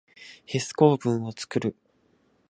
[0.47, 1.75] ヒス構文をつくる。